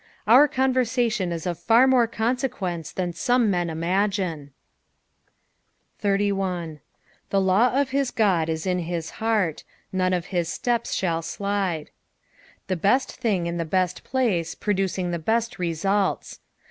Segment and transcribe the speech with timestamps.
[0.25, 4.51] Our conversation is of far more consequence than some men imagine.
[6.03, 6.79] 81."
[7.29, 11.89] The law of hit God it in ku heart; none of hit itept sAoU lUde."
[12.65, 16.39] The best thing in the best place, producing the best results.